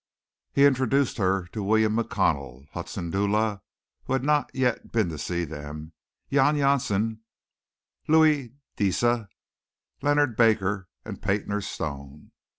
He 0.51 0.65
introduced 0.65 1.17
to 1.17 1.21
her 1.21 1.49
William 1.55 1.95
McConnell, 1.95 2.67
Hudson 2.71 3.11
Dula, 3.11 3.61
who 4.05 4.13
had 4.13 4.23
not 4.23 4.49
yet 4.51 4.91
been 4.91 5.09
to 5.09 5.19
see 5.19 5.45
them, 5.45 5.93
Jan 6.31 6.55
Jansen, 6.57 7.21
Louis 8.07 8.55
Deesa, 8.77 9.29
Leonard 10.01 10.35
Baker 10.35 10.89
and 11.05 11.21
Paynter 11.21 11.61
Stone. 11.61 12.31